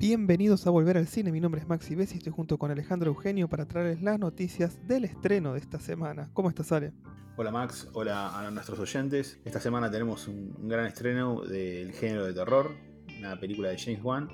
Bienvenidos 0.00 0.66
a 0.66 0.70
Volver 0.70 0.96
al 0.96 1.06
Cine, 1.06 1.30
mi 1.30 1.40
nombre 1.40 1.60
es 1.60 1.68
Maxi 1.68 1.94
Bessi 1.94 2.14
y 2.14 2.16
estoy 2.16 2.32
junto 2.32 2.56
con 2.56 2.70
Alejandro 2.70 3.10
Eugenio 3.10 3.50
para 3.50 3.66
traerles 3.66 4.00
las 4.00 4.18
noticias 4.18 4.78
del 4.86 5.04
estreno 5.04 5.52
de 5.52 5.58
esta 5.58 5.78
semana. 5.78 6.30
¿Cómo 6.32 6.48
estás, 6.48 6.72
Ale? 6.72 6.94
Hola 7.36 7.50
Max, 7.50 7.86
hola 7.92 8.30
a 8.34 8.50
nuestros 8.50 8.78
oyentes. 8.78 9.38
Esta 9.44 9.60
semana 9.60 9.90
tenemos 9.90 10.26
un, 10.26 10.56
un 10.58 10.68
gran 10.70 10.86
estreno 10.86 11.42
del 11.42 11.92
género 11.92 12.24
de 12.24 12.32
terror, 12.32 12.70
una 13.18 13.38
película 13.38 13.68
de 13.68 13.76
James 13.76 14.02
Wan. 14.02 14.30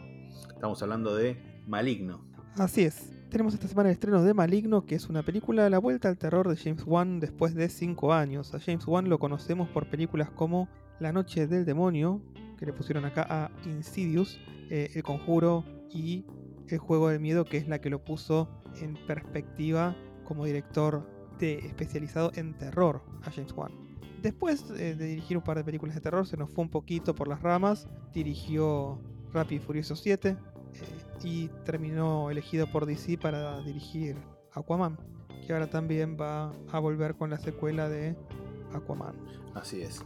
Estamos 0.55 0.81
hablando 0.85 1.17
de 1.17 1.37
Maligno. 1.67 2.25
Así 2.55 2.83
es, 2.83 3.11
tenemos 3.29 3.53
esta 3.53 3.67
semana 3.67 3.89
el 3.89 3.95
estreno 3.95 4.23
de 4.23 4.35
Maligno, 4.35 4.87
que 4.87 4.95
es 4.95 5.09
una 5.09 5.25
película 5.25 5.67
a 5.67 5.71
la 5.71 5.81
vuelta 5.81 6.09
al 6.09 6.17
terror 6.17 6.49
de 6.49 6.57
James 6.57 6.85
Wan 6.87 7.19
después 7.19 7.57
de 7.57 7.69
5 7.69 8.13
años. 8.13 8.55
A 8.55 8.61
James 8.61 8.87
Wan 8.87 9.09
lo 9.09 9.19
conocemos 9.19 9.69
por 9.71 9.91
películas 9.91 10.31
como 10.31 10.69
La 11.01 11.13
Noche 11.13 11.49
del 11.49 11.65
Demonio, 11.65 12.23
que 12.59 12.67
le 12.67 12.73
pusieron 12.73 13.05
acá 13.05 13.27
a 13.29 13.51
Insidious, 13.65 14.39
eh, 14.71 14.91
El 14.95 15.03
Conjuro 15.03 15.65
y 15.91 16.25
El 16.69 16.79
Juego 16.79 17.09
del 17.09 17.21
Miedo, 17.21 17.45
que 17.45 17.57
es 17.57 17.69
la 17.69 17.81
que 17.81 17.91
lo 17.91 18.05
puso 18.05 18.49
en 18.81 18.95
perspectiva 19.07 19.97
como 20.25 20.45
director 20.45 21.07
especializado 21.41 22.33
en 22.35 22.55
terror 22.55 23.03
a 23.23 23.31
James 23.31 23.53
Wan. 23.53 23.73
Después 24.23 24.71
eh, 24.71 24.95
de 24.95 25.07
dirigir 25.07 25.37
un 25.37 25.43
par 25.43 25.57
de 25.57 25.65
películas 25.65 25.95
de 25.95 26.01
terror, 26.01 26.27
se 26.27 26.37
nos 26.37 26.51
fue 26.51 26.65
un 26.65 26.71
poquito 26.71 27.15
por 27.15 27.29
las 27.29 27.43
ramas. 27.43 27.87
Dirigió 28.13 28.99
Rápido 29.33 29.63
y 29.63 29.65
Furioso 29.65 29.95
7 29.95 30.31
eh, 30.31 30.37
y 31.23 31.49
terminó 31.65 32.31
elegido 32.31 32.67
por 32.67 32.87
DC 32.87 33.19
para 33.19 33.61
dirigir 33.61 34.17
Aquaman, 34.53 34.99
que 35.47 35.53
ahora 35.53 35.69
también 35.69 36.17
va 36.19 36.53
a 36.73 36.79
volver 36.79 37.15
con 37.15 37.31
la 37.31 37.39
secuela 37.39 37.89
de 37.89 38.17
Aquaman. 38.73 39.15
Así 39.55 39.83
es. 39.83 40.03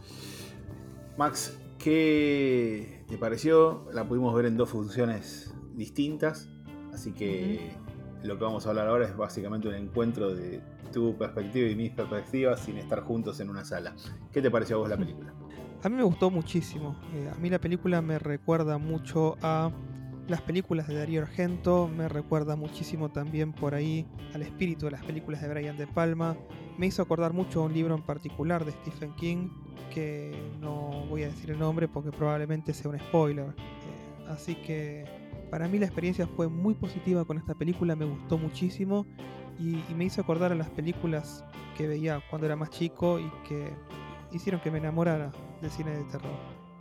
Max, 1.17 1.57
¿qué 1.83 3.03
te 3.07 3.17
pareció? 3.17 3.87
La 3.93 4.07
pudimos 4.07 4.33
ver 4.35 4.45
en 4.45 4.57
dos 4.57 4.69
funciones 4.69 5.53
distintas, 5.73 6.49
así 6.93 7.11
que 7.11 7.75
lo 8.23 8.37
que 8.37 8.43
vamos 8.43 8.65
a 8.65 8.69
hablar 8.69 8.87
ahora 8.87 9.05
es 9.05 9.15
básicamente 9.15 9.67
un 9.67 9.75
encuentro 9.75 10.33
de 10.33 10.61
tu 10.93 11.17
perspectiva 11.17 11.69
y 11.69 11.75
mi 11.75 11.89
perspectiva 11.89 12.55
sin 12.57 12.77
estar 12.77 13.01
juntos 13.01 13.39
en 13.39 13.49
una 13.49 13.65
sala. 13.65 13.95
¿Qué 14.31 14.41
te 14.41 14.51
pareció 14.51 14.75
a 14.75 14.79
vos 14.79 14.89
la 14.89 14.97
película? 14.97 15.33
A 15.83 15.89
mí 15.89 15.95
me 15.95 16.03
gustó 16.03 16.29
muchísimo. 16.29 16.95
Eh, 17.13 17.31
a 17.33 17.39
mí 17.39 17.49
la 17.49 17.59
película 17.59 18.01
me 18.01 18.19
recuerda 18.19 18.77
mucho 18.77 19.37
a 19.41 19.71
las 20.27 20.41
películas 20.41 20.87
de 20.87 20.95
Darío 20.95 21.21
Argento, 21.21 21.87
me 21.87 22.07
recuerda 22.07 22.55
muchísimo 22.55 23.09
también 23.09 23.53
por 23.53 23.73
ahí 23.73 24.05
al 24.33 24.43
espíritu 24.43 24.85
de 24.85 24.91
las 24.91 25.03
películas 25.03 25.41
de 25.41 25.49
Brian 25.49 25.77
De 25.77 25.87
Palma. 25.87 26.37
Me 26.77 26.87
hizo 26.87 27.01
acordar 27.01 27.33
mucho 27.33 27.61
a 27.61 27.65
un 27.65 27.73
libro 27.73 27.95
en 27.95 28.01
particular 28.01 28.65
de 28.65 28.71
Stephen 28.71 29.13
King, 29.15 29.49
que 29.93 30.51
no 30.59 31.05
voy 31.09 31.23
a 31.23 31.27
decir 31.27 31.51
el 31.51 31.59
nombre 31.59 31.87
porque 31.87 32.11
probablemente 32.11 32.73
sea 32.73 32.89
un 32.89 32.99
spoiler. 32.99 33.47
Eh, 33.47 34.27
así 34.29 34.55
que 34.55 35.05
para 35.49 35.67
mí 35.67 35.79
la 35.79 35.85
experiencia 35.85 36.27
fue 36.27 36.47
muy 36.47 36.73
positiva 36.73 37.25
con 37.25 37.37
esta 37.37 37.53
película, 37.53 37.95
me 37.95 38.05
gustó 38.05 38.37
muchísimo 38.37 39.05
y, 39.59 39.83
me 39.93 40.05
hizo 40.05 40.21
acordar 40.21 40.51
a 40.51 40.55
las 40.55 40.69
películas 40.69 41.43
que 41.77 41.87
veía 41.87 42.23
cuando 42.29 42.47
era 42.47 42.55
más 42.55 42.69
chico 42.69 43.19
y 43.19 43.29
que 43.47 43.69
hicieron 44.31 44.61
que 44.61 44.71
me 44.71 44.77
enamorara 44.77 45.31
del 45.61 45.69
cine 45.69 45.91
de 45.91 46.03
terror. 46.05 46.31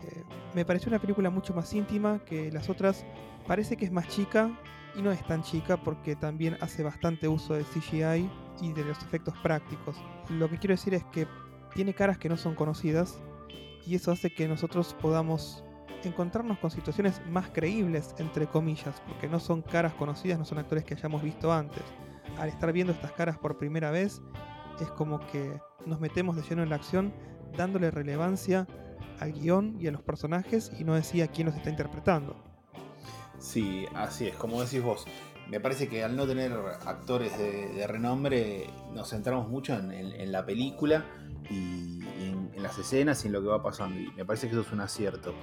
Eh, 0.05 0.23
me 0.55 0.65
pareció 0.65 0.89
una 0.89 1.01
película 1.01 1.31
mucho 1.31 1.53
más 1.53 1.73
íntima 1.75 2.21
que 2.25 2.51
las 2.53 2.71
otras. 2.71 3.05
Parece 3.47 3.77
que 3.77 3.85
es 3.85 3.93
más 3.93 4.09
chica 4.09 4.57
y 4.97 5.03
no 5.03 5.11
es 5.11 5.23
tan 5.27 5.43
chica 5.43 5.77
porque 5.77 6.17
también 6.17 6.57
hace 6.61 6.83
bastante 6.83 7.29
uso 7.29 7.55
de 7.55 7.65
CGI 7.65 8.31
y 8.61 8.73
de 8.73 8.85
los 8.85 8.99
efectos 9.03 9.35
prácticos. 9.43 9.97
Lo 10.29 10.49
que 10.49 10.59
quiero 10.59 10.75
decir 10.75 10.95
es 10.95 11.05
que 11.05 11.27
tiene 11.75 11.95
caras 11.95 12.19
que 12.19 12.29
no 12.29 12.37
son 12.37 12.55
conocidas 12.55 13.21
y 13.87 13.95
eso 13.95 14.13
hace 14.13 14.31
que 14.31 14.49
nosotros 14.49 14.95
podamos 15.01 15.65
encontrarnos 16.05 16.59
con 16.59 16.71
situaciones 16.71 17.21
más 17.29 17.51
creíbles, 17.51 18.15
entre 18.19 18.47
comillas, 18.47 19.01
porque 19.07 19.29
no 19.29 19.39
son 19.39 19.63
caras 19.63 19.95
conocidas, 19.95 20.39
no 20.39 20.45
son 20.45 20.59
actores 20.59 20.85
que 20.85 20.95
hayamos 20.95 21.23
visto 21.23 21.53
antes. 21.53 21.83
Al 22.39 22.49
estar 22.49 22.73
viendo 22.73 22.93
estas 22.93 23.13
caras 23.13 23.39
por 23.39 23.59
primera 23.59 23.91
vez, 23.91 24.23
es 24.81 24.89
como 24.93 25.21
que 25.27 25.61
nos 25.87 26.01
metemos 26.01 26.37
de 26.37 26.43
lleno 26.43 26.63
en 26.63 26.71
la 26.71 26.77
acción, 26.77 27.13
dándole 27.57 27.91
relevancia 27.91 28.67
al 29.19 29.33
guion 29.33 29.77
y 29.79 29.87
a 29.87 29.93
los 29.93 30.03
personajes 30.03 30.73
y 30.79 30.85
no 30.85 30.95
decía 30.95 31.29
quién 31.29 31.47
los 31.47 31.57
está 31.57 31.71
interpretando. 31.71 32.37
Sí, 33.39 33.87
así 33.95 34.29
es, 34.29 34.37
como 34.37 34.61
decís 34.63 34.83
vos. 34.83 35.07
Me 35.51 35.59
parece 35.59 35.89
que 35.89 36.05
al 36.05 36.15
no 36.15 36.29
tener 36.29 36.53
actores 36.87 37.37
de, 37.37 37.85
renombre, 37.89 38.71
nos 38.93 39.11
centramos 39.11 39.49
mucho 39.49 39.75
en, 39.75 40.31
la 40.31 40.47
película 40.47 41.05
y, 41.51 41.99
en, 42.21 42.63
las 42.63 42.79
escenas 42.79 43.25
y 43.25 43.27
en 43.27 43.33
lo 43.33 43.43
que 43.43 43.49
va 43.49 43.61
pasando. 43.61 43.99
Y 43.99 44.13
me 44.13 44.25
parece 44.25 44.47
que 44.47 44.53
eso 44.53 44.61
es 44.61 44.71
un 44.71 44.81
acierto. 44.81 45.35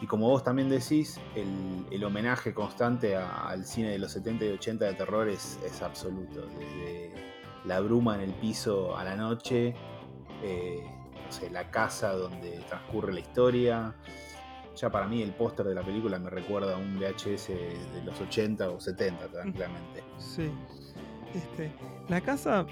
Y 0.00 0.06
como 0.06 0.28
vos 0.28 0.44
también 0.44 0.68
decís, 0.68 1.18
el, 1.34 2.04
homenaje 2.04 2.54
constante 2.54 3.16
al 3.16 3.64
cine 3.64 3.90
de 3.90 3.98
los 3.98 4.12
70 4.12 4.44
y 4.44 4.48
80 4.50 4.84
de 4.84 4.94
terror 4.94 5.28
es, 5.28 5.58
absoluto. 5.82 6.46
Desde 6.46 7.12
la 7.64 7.80
bruma 7.80 8.14
en 8.14 8.20
el 8.20 8.34
piso 8.34 8.96
a 8.96 9.02
la 9.02 9.16
noche, 9.16 9.74
eh, 10.44 10.84
la 11.50 11.68
casa 11.72 12.12
donde 12.12 12.62
transcurre 12.68 13.12
la 13.12 13.20
historia. 13.20 13.94
Ya 14.80 14.90
para 14.90 15.06
mí 15.06 15.20
el 15.22 15.32
póster 15.32 15.66
de 15.66 15.74
la 15.74 15.82
película 15.82 16.18
me 16.18 16.30
recuerda 16.30 16.74
a 16.74 16.78
un 16.78 16.98
VHS 16.98 17.48
de 17.48 18.02
los 18.04 18.18
80 18.18 18.70
o 18.70 18.80
70 18.80 19.28
tranquilamente. 19.28 20.02
Sí. 20.18 20.50
Este, 21.34 21.72
la 22.08 22.20
casa 22.22 22.66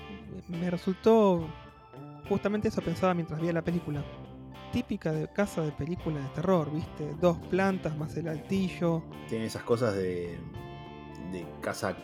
me 0.48 0.70
resultó 0.70 1.46
justamente 2.28 2.69
eso 2.69 2.80
pensaba 2.80 3.12
mientras 3.12 3.38
veía 3.38 3.52
la 3.52 3.62
película. 3.62 4.02
Típica 4.72 5.12
de 5.12 5.28
casa 5.28 5.62
de 5.62 5.72
película 5.72 6.20
de 6.20 6.28
terror, 6.28 6.70
¿viste? 6.72 7.14
Dos 7.20 7.36
plantas 7.50 7.96
más 7.96 8.16
el 8.16 8.28
altillo. 8.28 9.02
Tiene 9.28 9.46
esas 9.46 9.62
cosas 9.62 9.94
de, 9.94 10.38
de 11.30 11.46
casa 11.60 11.94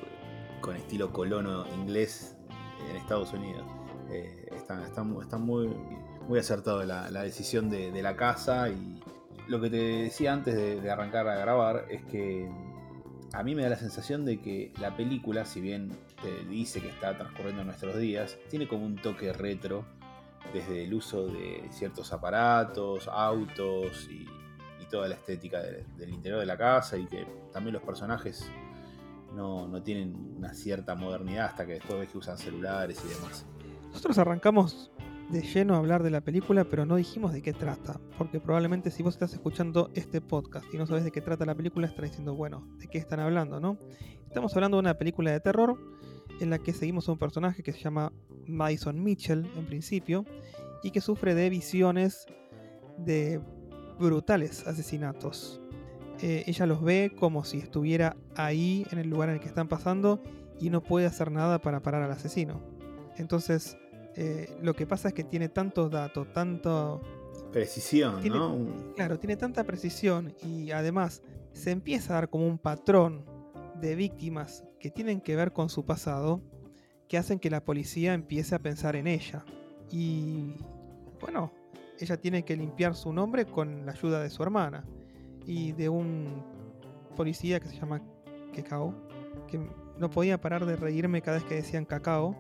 con 0.61 0.77
estilo 0.77 1.13
colono 1.13 1.67
inglés 1.75 2.37
en 2.91 2.97
Estados 2.97 3.33
Unidos. 3.33 3.67
Eh, 4.11 4.49
está, 4.53 4.85
está, 4.85 5.05
está, 5.23 5.39
muy, 5.39 5.69
muy 6.29 6.39
acertado 6.39 6.83
la, 6.85 7.11
la 7.11 7.23
decisión 7.23 7.71
de, 7.71 7.91
de, 7.91 8.03
la 8.03 8.17
casa 8.17 8.69
y 8.69 9.01
lo 9.49 9.61
que 9.61 9.71
te 9.71 9.77
decía 9.77 10.33
antes 10.33 10.55
de, 10.55 10.91
arrancar 10.91 11.29
a 11.29 11.37
grabar 11.37 11.87
es 11.91 12.03
que 12.05 12.49
a 13.33 13.43
mí 13.43 13.55
me 13.55 13.63
da 13.63 13.71
la 13.71 13.77
sensación 13.77 14.25
de 14.25 14.41
que 14.41 14.73
la 14.81 14.97
película, 14.97 15.45
si 15.45 15.61
bien 15.61 15.91
te 16.23 16.45
dice 16.45 16.81
que 16.81 16.89
está 16.89 17.17
transcurriendo 17.17 17.63
en 17.63 17.67
nuestros 17.67 17.97
días, 17.99 18.39
tiene 18.49 18.69
como 18.69 18.87
un 18.87 18.97
toque 18.97 19.33
retro 19.33 19.85
desde 20.53 20.85
el 20.85 20.95
uso 20.95 21.27
de 21.27 21.67
ciertos 21.71 22.13
aparatos, 22.13 23.09
autos 23.09 24.09
y, 24.11 24.27
y 24.81 24.87
toda 24.91 25.09
la 25.09 25.17
estética 25.17 25.61
de, 25.61 25.85
del 25.97 26.11
interior 26.11 26.41
de 26.41 26.47
la 26.47 26.57
casa 26.57 26.97
y 26.97 27.07
que 27.07 27.27
también 27.53 27.75
los 27.75 27.83
personajes 27.83 28.49
no, 29.35 29.67
no, 29.67 29.83
tienen 29.83 30.15
una 30.37 30.55
cierta 30.55 30.95
modernidad 30.95 31.47
hasta 31.47 31.67
que 31.67 31.75
después 31.75 31.99
ves 31.99 32.11
que 32.11 32.19
usan 32.19 32.39
celulares 32.39 33.03
y 33.05 33.09
demás. 33.09 33.45
Nosotros 33.89 34.17
arrancamos 34.19 34.93
de 35.31 35.43
lleno 35.43 35.77
hablar 35.77 36.03
de 36.03 36.11
la 36.11 36.21
película, 36.21 36.65
pero 36.65 36.87
no 36.87 36.97
dijimos 36.97 37.33
de 37.33 37.43
qué 37.43 37.53
trata, 37.53 38.01
porque 38.19 38.41
probablemente 38.41 38.91
si 38.91 39.03
vos 39.03 39.15
estás 39.15 39.33
escuchando 39.33 39.91
este 39.95 40.21
podcast 40.21 40.67
y 40.73 40.77
no 40.77 40.87
sabes 40.87 41.05
de 41.05 41.11
qué 41.11 41.21
trata 41.21 41.47
la 41.47 41.55
película, 41.55 41.87
estás 41.87 42.05
diciendo, 42.05 42.35
bueno, 42.35 42.67
¿de 42.79 42.89
qué 42.89 42.99
están 42.99 43.21
hablando, 43.21 43.61
no? 43.61 43.79
Estamos 44.27 44.55
hablando 44.55 44.77
de 44.77 44.81
una 44.81 44.95
película 44.95 45.33
de 45.33 45.41
terror 45.41 45.79
en 46.41 46.51
la 46.51 46.59
que 46.59 46.73
seguimos 46.73 47.09
a 47.09 47.13
un 47.13 47.19
personaje 47.19 47.63
que 47.63 47.73
se 47.73 47.81
llama 47.81 48.13
Madison 48.47 49.03
Mitchell 49.03 49.51
en 49.57 49.67
principio 49.67 50.25
y 50.83 50.91
que 50.91 51.01
sufre 51.01 51.35
de 51.35 51.49
visiones 51.49 52.27
de 52.99 53.41
brutales 53.99 54.67
asesinatos. 54.67 55.61
Eh, 56.21 56.45
ella 56.47 56.67
los 56.67 56.83
ve 56.83 57.13
como 57.19 57.45
si 57.45 57.59
estuviera 57.59 58.17
ahí 58.37 58.87
en 58.91 58.99
el 58.99 59.09
lugar 59.09 59.29
en 59.29 59.37
el 59.37 59.41
que 59.41 59.49
están 59.49 59.69
pasando 59.69 60.23
y 60.61 60.71
no 60.71 60.83
puede 60.83 61.07
hacer 61.07 61.31
nada 61.31 61.59
para 61.59 61.81
parar 61.81 62.03
al 62.03 62.13
asesino. 62.13 62.61
Entonces, 63.17 63.77
eh, 64.17 64.57
lo 64.63 64.75
que 64.75 64.87
pasa 64.87 65.09
es 65.09 65.15
que 65.15 65.25
tiene 65.25 65.49
tantos 65.49 65.91
datos, 65.91 66.33
tanto... 66.33 67.01
Precisión, 67.53 68.21
tiene, 68.21 68.37
¿no? 68.37 68.93
Claro, 68.97 69.19
tiene 69.19 69.37
tanta 69.37 69.65
precisión 69.65 70.35
y 70.43 70.71
además 70.71 71.23
se 71.53 71.71
empieza 71.71 72.13
a 72.13 72.17
dar 72.17 72.29
como 72.29 72.47
un 72.47 72.59
patrón 72.59 73.25
de 73.81 73.95
víctimas 73.95 74.65
que 74.81 74.91
tienen 74.91 75.21
que 75.21 75.37
ver 75.37 75.53
con 75.53 75.69
su 75.69 75.85
pasado 75.85 76.43
que 77.09 77.19
hacen 77.19 77.39
que 77.39 77.51
la 77.51 77.65
policía 77.65 78.15
empiece 78.15 78.55
a 78.55 78.59
pensar 78.59 78.97
en 78.97 79.07
ella. 79.07 79.45
Y 79.91 80.55
bueno, 81.21 81.53
ella 81.99 82.17
tiene 82.17 82.45
que 82.45 82.57
limpiar 82.57 82.95
su 82.95 83.13
nombre 83.13 83.47
con 83.47 83.87
la 83.87 83.93
ayuda 83.93 84.21
de 84.21 84.31
su 84.31 84.43
hermana 84.43 84.85
y 85.47 85.73
de 85.73 85.89
un 85.89 86.43
policía 87.17 87.61
que 87.61 87.69
se 87.69 87.77
llama 87.77 88.03
Kekao, 88.53 88.95
que 89.49 89.61
no 89.99 90.11
podía 90.11 90.41
parar 90.41 90.67
de 90.67 90.77
reírme 90.77 91.23
cada 91.23 91.37
vez 91.39 91.47
que 91.47 91.55
decían 91.55 91.85
cacao. 91.85 92.35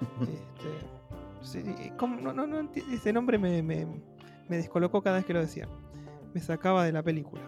este, 0.20 0.93
no, 2.00 2.46
no, 2.46 2.70
ese 2.92 3.12
nombre 3.12 3.38
me, 3.38 3.86
descolocó 4.48 5.02
cada 5.02 5.16
vez 5.16 5.24
que 5.24 5.32
lo 5.32 5.40
decían. 5.40 5.68
Me 6.32 6.40
sacaba 6.40 6.84
de 6.84 6.92
la 6.92 7.02
película. 7.02 7.42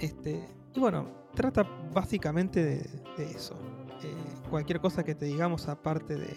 Este, 0.00 0.44
y 0.74 0.80
bueno, 0.80 1.06
trata 1.34 1.66
básicamente 1.92 2.64
de, 2.64 3.24
eso. 3.24 3.54
Eh, 4.02 4.14
cualquier 4.50 4.80
cosa 4.80 5.04
que 5.04 5.14
te 5.14 5.26
digamos 5.26 5.68
aparte 5.68 6.16
de, 6.16 6.36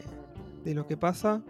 de 0.64 0.74
lo 0.74 0.86
que 0.86 0.96
pasa 0.96 1.42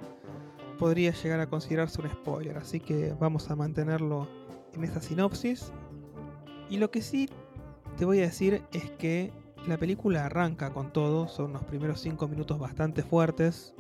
podría 0.78 1.12
llegar 1.12 1.40
a 1.40 1.48
considerarse 1.48 2.02
un 2.02 2.10
spoiler. 2.10 2.58
Así 2.58 2.80
que 2.80 3.14
vamos 3.20 3.50
a 3.50 3.56
mantenerlo 3.56 4.28
en 4.74 4.84
esta 4.84 5.02
sinopsis 5.02 5.72
y 6.70 6.78
lo 6.78 6.92
que 6.92 7.02
sí 7.02 7.30
te 7.98 8.06
voy 8.06 8.20
a 8.20 8.24
decir 8.24 8.62
es 8.74 8.90
que 8.92 9.32
la 9.68 9.78
película 9.78 10.26
arranca 10.26 10.72
con 10.72 10.92
todo, 10.94 11.28
son 11.28 11.54
los 11.54 11.64
primeros 11.64 12.00
5 12.02 12.28
minutos 12.28 12.60
bastante 12.60 13.04
fuertes, 13.04 13.74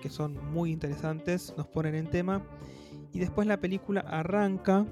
que 0.00 0.10
son 0.10 0.52
muy 0.52 0.72
interesantes, 0.72 1.54
nos 1.56 1.66
ponen 1.66 1.94
en 1.94 2.08
tema, 2.08 2.42
y 3.12 3.18
después 3.18 3.46
la 3.46 3.60
película 3.60 4.00
arranca 4.00 4.86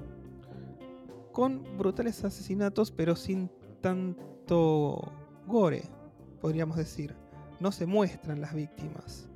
con 1.31 1.77
brutales 1.77 2.23
asesinatos, 2.23 2.91
pero 2.91 3.15
sin 3.15 3.49
tanto 3.81 5.11
gore, 5.47 5.83
podríamos 6.41 6.77
decir. 6.77 7.15
No 7.59 7.71
se 7.71 7.85
muestran 7.85 8.39
las 8.39 8.53
víctimas 8.53 9.27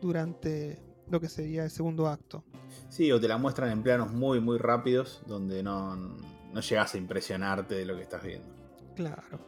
durante 0.00 0.82
lo 1.08 1.20
que 1.20 1.28
sería 1.28 1.64
el 1.64 1.70
segundo 1.70 2.06
acto. 2.08 2.44
Sí, 2.88 3.12
o 3.12 3.20
te 3.20 3.28
la 3.28 3.36
muestran 3.36 3.70
en 3.70 3.82
planos 3.82 4.12
muy, 4.12 4.40
muy 4.40 4.58
rápidos, 4.58 5.22
donde 5.26 5.62
no, 5.62 5.96
no 5.96 6.60
llegas 6.60 6.94
a 6.94 6.98
impresionarte 6.98 7.74
de 7.74 7.84
lo 7.84 7.96
que 7.96 8.02
estás 8.02 8.22
viendo. 8.22 8.48
Claro. 8.94 9.40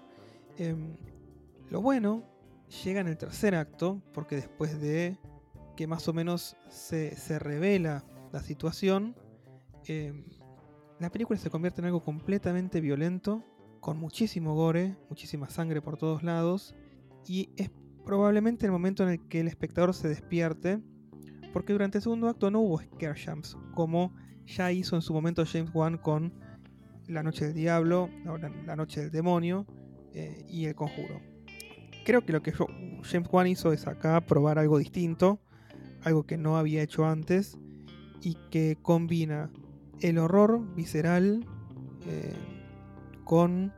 Em, 0.59 0.97
lo 1.71 1.81
bueno 1.81 2.23
llega 2.85 3.01
en 3.01 3.09
el 3.09 3.17
tercer 3.17 3.55
acto, 3.55 4.03
porque 4.13 4.37
después 4.37 4.81
de 4.81 5.19
que 5.77 5.87
más 5.87 6.09
o 6.09 6.13
menos 6.13 6.57
se, 6.69 7.17
se 7.17 7.39
revela 7.39 8.05
la 8.33 8.43
situación, 8.43 9.15
em, 9.87 10.25
la 10.99 11.11
película 11.11 11.39
se 11.39 11.51
convierte 11.51 11.81
en 11.81 11.87
algo 11.87 12.03
completamente 12.03 12.81
violento, 12.81 13.45
con 13.81 13.99
muchísimo 13.99 14.55
gore, 14.55 14.97
muchísima 15.09 15.51
sangre 15.51 15.83
por 15.83 15.97
todos 15.97 16.23
lados, 16.23 16.75
y 17.27 17.51
es 17.57 17.71
probablemente 18.05 18.67
el 18.67 18.73
momento 18.73 19.03
en 19.03 19.11
el 19.11 19.29
que 19.29 19.41
el 19.41 19.49
espectador 19.49 19.95
se 19.95 20.09
despierte, 20.09 20.81
porque 21.53 21.73
durante 21.73 21.99
el 21.99 22.03
segundo 22.03 22.29
acto 22.29 22.51
no 22.51 22.61
hubo 22.61 22.81
scare 22.81 23.21
jumps, 23.21 23.57
como 23.75 24.15
ya 24.47 24.73
hizo 24.73 24.97
en 24.97 25.03
su 25.03 25.13
momento 25.13 25.45
James 25.45 25.71
Wan 25.75 25.99
con 25.99 26.33
La 27.09 27.23
Noche 27.23 27.47
del 27.47 27.55
Diablo, 27.55 28.09
La 28.67 28.77
Noche 28.77 29.03
del 29.03 29.11
Demonio 29.11 29.67
eh, 30.15 30.45
y 30.49 30.67
El 30.67 30.75
Conjuro. 30.75 31.21
Creo 32.05 32.25
que 32.25 32.33
lo 32.33 32.43
que 32.43 32.53
James 32.53 33.29
Wan 33.31 33.47
hizo 33.47 33.73
es 33.73 33.87
acá 33.87 34.21
probar 34.21 34.59
algo 34.59 34.79
distinto, 34.79 35.41
algo 36.05 36.25
que 36.25 36.37
no 36.37 36.57
había 36.57 36.83
hecho 36.83 37.07
antes, 37.07 37.59
y 38.23 38.37
que 38.51 38.79
combina 38.81 39.51
el 40.01 40.19
horror 40.19 40.75
visceral 40.75 41.47
eh, 42.07 42.35
con 43.25 43.73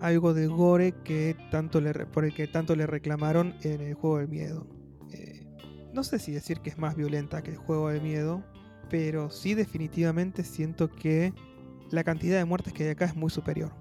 algo 0.00 0.34
de 0.34 0.48
gore 0.48 0.94
que 1.04 1.36
tanto 1.50 1.80
le, 1.80 1.92
por 2.06 2.24
el 2.24 2.34
que 2.34 2.48
tanto 2.48 2.74
le 2.74 2.86
reclamaron 2.86 3.54
en 3.62 3.80
el 3.80 3.94
juego 3.94 4.18
del 4.18 4.28
miedo. 4.28 4.66
Eh, 5.12 5.46
no 5.92 6.02
sé 6.02 6.18
si 6.18 6.32
decir 6.32 6.58
que 6.60 6.70
es 6.70 6.78
más 6.78 6.96
violenta 6.96 7.42
que 7.42 7.52
el 7.52 7.56
juego 7.56 7.88
del 7.88 8.02
miedo, 8.02 8.42
pero 8.90 9.30
sí 9.30 9.54
definitivamente 9.54 10.42
siento 10.42 10.90
que 10.90 11.32
la 11.90 12.02
cantidad 12.02 12.38
de 12.38 12.44
muertes 12.44 12.72
que 12.72 12.84
hay 12.84 12.90
acá 12.90 13.04
es 13.04 13.14
muy 13.14 13.30
superior. 13.30 13.72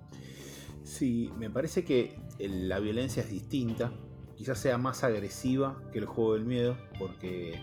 Sí, 0.84 1.32
me 1.38 1.50
parece 1.50 1.84
que 1.84 2.20
la 2.40 2.80
violencia 2.80 3.24
es 3.24 3.30
distinta, 3.30 3.94
quizás 4.42 4.58
sea 4.58 4.80
más 4.80 5.04
agresiva 5.04 5.80
que 5.94 6.00
el 6.00 6.08
juego 6.08 6.34
del 6.34 6.46
miedo, 6.46 6.76
porque 6.98 7.62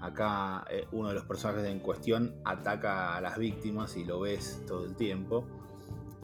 acá 0.00 0.64
eh, 0.70 0.86
uno 0.92 1.10
de 1.10 1.14
los 1.14 1.24
personajes 1.26 1.68
en 1.68 1.78
cuestión 1.78 2.36
ataca 2.42 3.14
a 3.14 3.20
las 3.20 3.36
víctimas 3.36 3.98
y 3.98 4.04
lo 4.06 4.20
ves 4.20 4.62
todo 4.66 4.86
el 4.86 4.96
tiempo. 4.96 5.46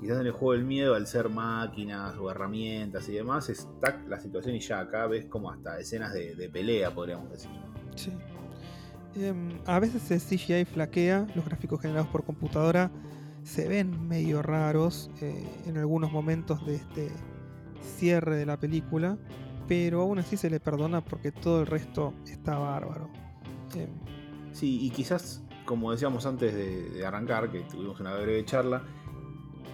Quizás 0.00 0.18
en 0.18 0.28
el 0.28 0.32
juego 0.32 0.52
del 0.52 0.64
miedo, 0.64 0.94
al 0.94 1.06
ser 1.06 1.28
máquinas 1.28 2.16
o 2.16 2.30
herramientas 2.30 3.06
y 3.10 3.12
demás, 3.12 3.50
está 3.50 4.02
la 4.08 4.18
situación 4.18 4.54
y 4.54 4.60
ya 4.60 4.80
acá 4.80 5.06
ves 5.08 5.26
como 5.26 5.50
hasta 5.50 5.78
escenas 5.78 6.14
de, 6.14 6.48
pelea, 6.50 6.94
podríamos 6.94 7.30
decir. 7.30 7.50
Sí. 7.94 8.12
Em, 9.14 9.58
a 9.66 9.78
veces 9.78 10.10
el 10.10 10.20
CGI 10.22 10.64
flaquea, 10.64 11.26
los 11.34 11.44
gráficos 11.44 11.82
generados 11.82 12.08
por 12.08 12.24
computadora 12.24 12.90
se 13.42 13.68
ven 13.68 14.08
medio 14.08 14.40
raros 14.40 15.10
eh, 15.20 15.46
en 15.66 15.76
algunos 15.76 16.10
momentos 16.10 16.64
de 16.64 16.76
este 16.76 17.10
cierre 17.82 18.36
de 18.36 18.46
la 18.46 18.58
película, 18.58 19.18
pero 19.72 20.02
aún 20.02 20.18
así 20.18 20.36
se 20.36 20.50
le 20.50 20.60
perdona 20.60 21.00
porque 21.00 21.32
todo 21.32 21.60
el 21.60 21.66
resto 21.66 22.12
está 22.26 22.58
bárbaro. 22.58 23.08
Em, 23.74 23.88
sí, 24.52 24.84
y 24.84 24.90
quizás, 24.90 25.42
como 25.64 25.90
decíamos 25.92 26.26
antes 26.26 26.54
de 26.54 27.06
arrancar, 27.06 27.50
que 27.50 27.60
tuvimos 27.60 27.98
una 27.98 28.12
breve 28.12 28.44
charla, 28.44 28.82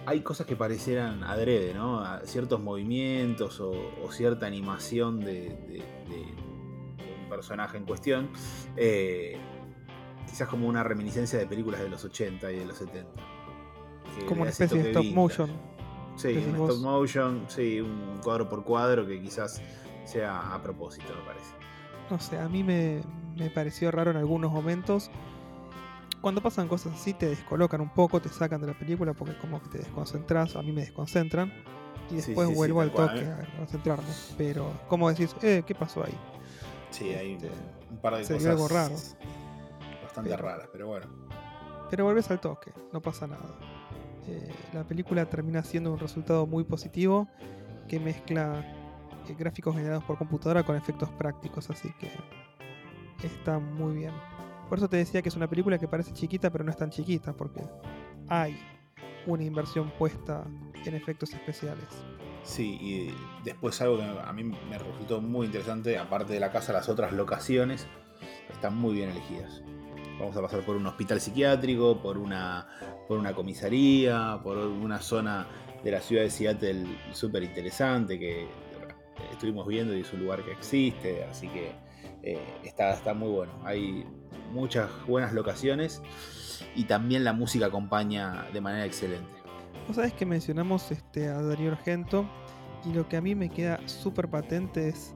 hay 0.05 0.21
cosas 0.21 0.47
que 0.47 0.55
parecieran 0.55 1.21
adrede, 1.25 1.73
¿no? 1.73 2.01
ciertos 2.23 2.61
movimientos 2.61 3.59
o, 3.59 3.73
cierta 4.09 4.45
animación 4.45 5.19
de, 5.19 5.83
un 7.21 7.29
personaje 7.29 7.75
en 7.77 7.83
cuestión. 7.83 8.29
Eh, 8.77 9.37
quizás 10.29 10.47
como 10.47 10.65
una 10.69 10.81
reminiscencia 10.81 11.37
de 11.37 11.45
películas 11.45 11.81
de 11.81 11.89
los 11.89 12.05
80 12.05 12.53
y 12.53 12.59
de 12.59 12.65
los 12.65 12.77
70. 12.77 13.09
Como 14.29 14.43
una 14.43 14.51
especie 14.51 14.81
de 14.81 14.91
stop 14.91 15.05
motion. 15.13 15.49
Sí, 16.15 16.37
un 16.37 16.69
stop 16.69 16.81
motion, 16.81 17.45
sí, 17.49 17.81
un 17.81 18.21
cuadro 18.23 18.47
por 18.47 18.63
cuadro 18.63 19.05
que 19.05 19.21
quizás 19.21 19.61
sea 20.09 20.53
a 20.53 20.61
propósito, 20.61 21.13
me 21.15 21.25
parece. 21.25 21.53
No 22.09 22.19
sé, 22.19 22.39
a 22.39 22.49
mí 22.49 22.63
me, 22.63 23.01
me 23.35 23.49
pareció 23.49 23.91
raro 23.91 24.11
en 24.11 24.17
algunos 24.17 24.51
momentos 24.51 25.11
cuando 26.21 26.41
pasan 26.41 26.67
cosas 26.67 26.93
así 26.93 27.13
te 27.13 27.27
descolocan 27.27 27.81
un 27.81 27.89
poco, 27.89 28.21
te 28.21 28.29
sacan 28.29 28.61
de 28.61 28.67
la 28.67 28.73
película 28.73 29.13
porque 29.13 29.37
como 29.37 29.61
que 29.61 29.69
te 29.69 29.77
desconcentras, 29.79 30.55
a 30.55 30.61
mí 30.61 30.71
me 30.71 30.81
desconcentran 30.81 31.51
y 32.09 32.15
después 32.15 32.53
vuelvo 32.53 32.81
al 32.81 32.91
toque 32.91 33.21
¿eh? 33.21 33.31
a 33.31 33.57
concentrarme. 33.57 34.09
Pero, 34.37 34.71
¿cómo 34.87 35.09
decís? 35.09 35.35
Eh, 35.41 35.63
¿Qué 35.65 35.75
pasó 35.75 36.03
ahí? 36.03 36.17
Sí, 36.89 37.09
hay 37.13 37.33
este, 37.33 37.51
un 37.89 37.97
par 37.97 38.15
de 38.15 38.21
cosas. 38.21 38.45
algo 38.45 38.67
raro. 38.67 38.95
Bastante 40.03 40.35
raras, 40.35 40.69
pero 40.71 40.87
bueno. 40.87 41.07
Pero 41.89 42.05
volvés 42.05 42.29
al 42.31 42.39
toque, 42.39 42.71
no 42.91 43.01
pasa 43.01 43.27
nada. 43.27 43.55
Eh, 44.27 44.51
la 44.73 44.83
película 44.83 45.25
termina 45.25 45.63
siendo 45.63 45.91
un 45.91 45.99
resultado 45.99 46.45
muy 46.45 46.63
positivo 46.63 47.27
que 47.87 47.99
mezcla 47.99 48.65
gráficos 49.37 49.75
generados 49.75 50.03
por 50.03 50.17
computadora 50.17 50.63
con 50.63 50.75
efectos 50.75 51.09
prácticos, 51.11 51.69
así 51.69 51.93
que 51.99 52.11
está 53.25 53.59
muy 53.59 53.95
bien. 53.95 54.13
Por 54.67 54.77
eso 54.77 54.87
te 54.87 54.97
decía 54.97 55.21
que 55.21 55.29
es 55.29 55.35
una 55.35 55.47
película 55.47 55.77
que 55.77 55.87
parece 55.87 56.13
chiquita, 56.13 56.51
pero 56.51 56.63
no 56.63 56.71
es 56.71 56.77
tan 56.77 56.91
chiquita, 56.91 57.33
porque 57.33 57.61
hay 58.27 58.57
una 59.25 59.43
inversión 59.43 59.91
puesta 59.97 60.45
en 60.85 60.93
efectos 60.93 61.33
especiales. 61.33 61.85
Sí, 62.43 62.77
y 62.79 63.13
después 63.43 63.81
algo 63.81 63.97
que 63.97 64.03
a 64.03 64.31
mí 64.33 64.43
me 64.43 64.77
resultó 64.77 65.21
muy 65.21 65.47
interesante, 65.47 65.97
aparte 65.97 66.33
de 66.33 66.39
la 66.39 66.51
casa, 66.51 66.71
las 66.71 66.87
otras 66.87 67.13
locaciones 67.13 67.87
están 68.51 68.77
muy 68.77 68.93
bien 68.93 69.09
elegidas. 69.09 69.61
Vamos 70.19 70.35
a 70.35 70.41
pasar 70.41 70.61
por 70.65 70.75
un 70.75 70.85
hospital 70.85 71.21
psiquiátrico, 71.21 72.01
por 72.01 72.17
una, 72.17 72.67
por 73.07 73.17
una 73.17 73.33
comisaría, 73.33 74.39
por 74.43 74.57
una 74.57 74.99
zona 74.99 75.47
de 75.83 75.91
la 75.91 76.01
ciudad 76.01 76.23
de 76.23 76.29
Seattle 76.29 76.85
súper 77.13 77.43
interesante 77.43 78.19
que 78.19 78.47
estuvimos 79.31 79.67
viendo 79.67 79.95
y 79.95 80.01
es 80.01 80.13
un 80.13 80.21
lugar 80.21 80.43
que 80.43 80.51
existe, 80.51 81.23
así 81.23 81.47
que 81.47 81.71
eh, 82.23 82.39
está, 82.63 82.93
está 82.93 83.13
muy 83.13 83.29
bueno. 83.29 83.51
Hay 83.63 84.05
muchas 84.51 84.89
buenas 85.07 85.33
locaciones 85.33 86.01
y 86.75 86.85
también 86.85 87.23
la 87.23 87.33
música 87.33 87.67
acompaña 87.67 88.45
de 88.53 88.61
manera 88.61 88.85
excelente. 88.85 89.29
Vos 89.87 89.95
sabés 89.95 90.13
que 90.13 90.25
mencionamos 90.25 90.91
este, 90.91 91.27
a 91.27 91.41
Darío 91.41 91.71
Argento 91.71 92.29
y 92.85 92.93
lo 92.93 93.07
que 93.07 93.17
a 93.17 93.21
mí 93.21 93.35
me 93.35 93.49
queda 93.49 93.79
súper 93.87 94.29
patente 94.29 94.89
es, 94.89 95.15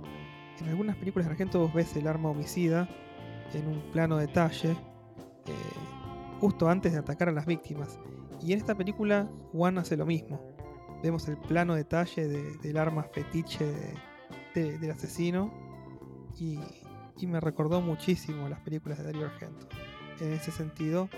en 0.60 0.70
algunas 0.70 0.96
películas 0.96 1.28
de 1.28 1.32
Argento 1.32 1.60
vos 1.60 1.74
ves 1.74 1.96
el 1.96 2.08
arma 2.08 2.30
homicida 2.30 2.88
en 3.54 3.68
un 3.68 3.82
plano 3.92 4.18
detalle, 4.18 4.72
eh, 4.72 5.54
justo 6.40 6.68
antes 6.68 6.94
de 6.94 7.00
atacar 7.00 7.30
a 7.30 7.32
las 7.32 7.46
víctimas. 7.46 8.00
Y 8.42 8.54
en 8.54 8.60
esta 8.60 8.76
película 8.76 9.30
Juan 9.52 9.78
hace 9.78 9.96
lo 9.96 10.06
mismo. 10.06 10.53
Vemos 11.04 11.28
el 11.28 11.38
plano 11.38 11.76
detalle 11.76 12.28
del 12.28 12.78
arma 12.78 13.04
fetiche 13.04 13.94
del 14.56 14.90
asesino 14.90 15.52
y 16.40 16.58
y 17.20 17.28
me 17.28 17.40
recordó 17.40 17.82
muchísimo 17.82 18.50
las 18.50 18.60
películas 18.60 18.98
de 18.98 19.06
Dario 19.06 19.26
Argento. 19.26 19.68
En 20.20 20.34
ese 20.34 20.52
sentido, 20.52 21.10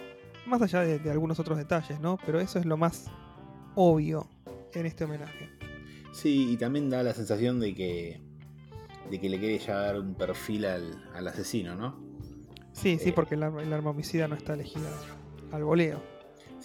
más 0.45 0.61
allá 0.61 0.81
de, 0.81 1.11
algunos 1.11 1.39
otros 1.39 1.57
detalles, 1.57 1.99
¿no? 1.99 2.17
Pero 2.25 2.39
eso 2.39 2.59
es 2.59 2.65
lo 2.65 2.77
más 2.77 3.11
obvio 3.75 4.27
en 4.73 4.85
este 4.85 5.05
homenaje. 5.05 5.49
Sí, 6.11 6.51
y 6.51 6.57
también 6.57 6.89
da 6.89 7.03
la 7.03 7.13
sensación 7.13 7.59
de 7.59 7.75
que, 7.75 8.21
de 9.09 9.19
que 9.19 9.29
le 9.29 9.39
quiere 9.39 9.59
ya 9.59 9.75
dar 9.75 9.99
un 9.99 10.15
perfil 10.15 10.65
al, 10.65 11.27
asesino, 11.27 11.75
¿no? 11.75 11.99
Sí, 12.71 12.97
sí, 12.99 13.09
eh, 13.09 13.13
porque 13.13 13.35
el 13.35 13.43
arma, 13.43 13.89
homicida 13.89 14.27
no 14.27 14.35
está 14.35 14.53
elegida 14.53 14.89
al 15.51 15.63
voleo. 15.63 16.14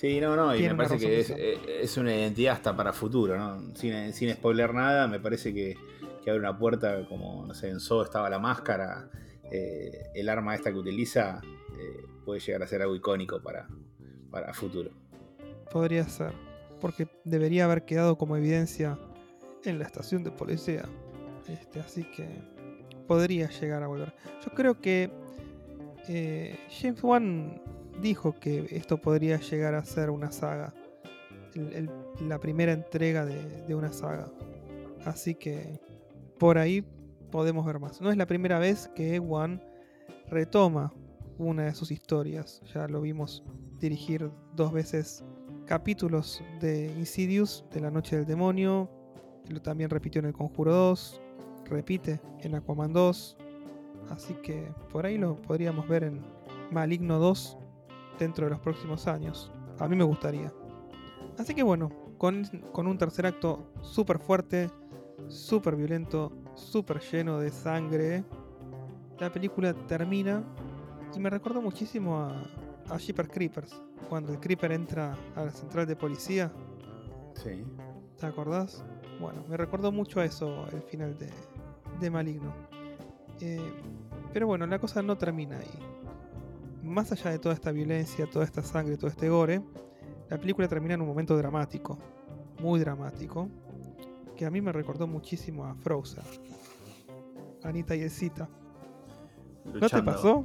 Sí, 0.00 0.18
no, 0.18 0.34
no, 0.34 0.56
y 0.56 0.62
me 0.62 0.74
parece 0.74 0.96
que 0.96 1.20
eh, 1.20 1.82
es, 1.82 1.98
una 1.98 2.16
identidad 2.16 2.54
hasta 2.54 2.74
para 2.74 2.90
futuro, 2.90 3.36
¿no? 3.36 3.76
Sin, 3.76 4.14
sin 4.14 4.32
spoiler 4.32 4.72
nada, 4.72 5.06
me 5.06 5.20
parece 5.20 5.52
que, 5.52 5.76
que 6.24 6.30
abre 6.30 6.40
una 6.40 6.56
puerta 6.56 7.06
como, 7.06 7.44
no 7.46 7.52
sé, 7.52 7.68
en 7.68 7.80
So 7.80 8.02
estaba 8.02 8.30
la 8.30 8.38
máscara, 8.38 9.10
eh, 9.50 10.04
el 10.14 10.30
arma 10.30 10.54
esta 10.54 10.72
que 10.72 10.78
utiliza 10.78 11.42
eh, 11.78 12.06
puede 12.24 12.40
llegar 12.40 12.62
a 12.62 12.66
ser 12.66 12.80
algo 12.80 12.96
icónico 12.96 13.42
para, 13.42 13.68
para 14.30 14.54
futuro. 14.54 14.90
Podría 15.70 16.04
ser, 16.04 16.32
porque 16.80 17.06
debería 17.24 17.66
haber 17.66 17.84
quedado 17.84 18.16
como 18.16 18.38
evidencia 18.38 18.98
en 19.66 19.78
la 19.78 19.84
estación 19.84 20.24
de 20.24 20.30
policía. 20.30 20.86
Este, 21.46 21.78
así 21.78 22.04
que 22.04 22.26
podría 23.06 23.50
llegar 23.50 23.82
a 23.82 23.86
volver. 23.86 24.14
Yo 24.46 24.50
creo 24.54 24.80
que 24.80 25.10
eh, 26.08 26.58
James 26.70 27.02
Wan 27.02 27.60
dijo 28.00 28.34
que 28.38 28.66
esto 28.70 28.98
podría 28.98 29.38
llegar 29.38 29.74
a 29.74 29.84
ser 29.84 30.10
una 30.10 30.30
saga. 30.30 30.74
la 32.20 32.38
primera 32.38 32.72
entrega 32.72 33.24
de, 33.24 33.64
de 33.66 33.74
una 33.74 33.92
saga. 33.92 34.30
Así 35.04 35.34
que 35.34 35.80
por 36.38 36.58
ahí 36.58 36.84
podemos 37.30 37.64
ver 37.66 37.78
más. 37.78 38.00
No 38.00 38.10
es 38.10 38.16
la 38.16 38.26
primera 38.26 38.58
vez 38.58 38.90
que 38.94 39.18
One 39.18 39.60
retoma 40.28 40.92
una 41.38 41.64
de 41.64 41.74
sus 41.74 41.90
historias. 41.90 42.62
Ya 42.74 42.86
lo 42.88 43.00
vimos 43.00 43.42
dirigir 43.78 44.30
dos 44.54 44.72
veces 44.72 45.24
capítulos 45.66 46.42
de 46.60 46.92
Insidious, 46.98 47.64
de 47.72 47.80
la 47.80 47.90
Noche 47.90 48.16
del 48.16 48.26
Demonio. 48.26 48.90
Lo 49.48 49.60
también 49.62 49.90
repitió 49.90 50.20
en 50.20 50.26
El 50.26 50.32
Conjuro 50.32 50.74
2. 50.74 51.20
Repite 51.66 52.20
en 52.40 52.54
Aquaman 52.54 52.92
2. 52.92 53.36
Así 54.10 54.34
que 54.42 54.72
por 54.90 55.06
ahí 55.06 55.18
lo 55.18 55.36
podríamos 55.36 55.88
ver 55.88 56.04
en 56.04 56.20
Maligno 56.70 57.18
2 57.18 57.56
dentro 58.24 58.46
de 58.46 58.50
los 58.50 58.60
próximos 58.60 59.06
años. 59.06 59.52
A 59.78 59.88
mí 59.88 59.96
me 59.96 60.04
gustaría. 60.04 60.52
Así 61.38 61.54
que 61.54 61.62
bueno, 61.62 61.90
con, 62.18 62.44
con 62.72 62.86
un 62.86 62.98
tercer 62.98 63.26
acto 63.26 63.72
súper 63.80 64.18
fuerte, 64.18 64.70
súper 65.28 65.74
violento, 65.74 66.32
súper 66.54 67.00
lleno 67.00 67.38
de 67.38 67.50
sangre, 67.50 68.24
la 69.18 69.30
película 69.32 69.74
termina 69.86 70.44
y 71.14 71.18
me 71.18 71.30
recordó 71.30 71.60
muchísimo 71.60 72.18
a, 72.18 72.42
a 72.88 72.98
Shipper 72.98 73.28
Creepers, 73.28 73.82
cuando 74.08 74.32
el 74.32 74.40
Creeper 74.40 74.72
entra 74.72 75.16
a 75.34 75.44
la 75.44 75.50
central 75.50 75.86
de 75.86 75.96
policía. 75.96 76.52
Sí. 77.34 77.64
¿Te 78.18 78.26
acordás? 78.26 78.84
Bueno, 79.18 79.44
me 79.48 79.56
recordó 79.56 79.90
mucho 79.90 80.20
a 80.20 80.24
eso 80.24 80.66
el 80.72 80.82
final 80.82 81.16
de, 81.18 81.30
de 82.00 82.10
Maligno. 82.10 82.52
Eh, 83.40 83.72
pero 84.32 84.46
bueno, 84.46 84.66
la 84.66 84.78
cosa 84.78 85.02
no 85.02 85.16
termina 85.16 85.58
ahí. 85.58 85.89
Más 86.90 87.12
allá 87.12 87.30
de 87.30 87.38
toda 87.38 87.54
esta 87.54 87.70
violencia, 87.70 88.26
toda 88.26 88.44
esta 88.44 88.62
sangre, 88.62 88.96
todo 88.96 89.06
este 89.06 89.28
gore, 89.28 89.62
la 90.28 90.38
película 90.38 90.66
termina 90.66 90.94
en 90.94 91.00
un 91.00 91.06
momento 91.06 91.36
dramático, 91.36 91.96
muy 92.58 92.80
dramático, 92.80 93.48
que 94.36 94.44
a 94.44 94.50
mí 94.50 94.60
me 94.60 94.72
recordó 94.72 95.06
muchísimo 95.06 95.64
a 95.64 95.76
Frozen. 95.76 96.24
Anita 97.62 97.94
y 97.94 98.02
Elcita. 98.02 98.48
¿No 99.66 99.88
te 99.88 100.02
pasó? 100.02 100.44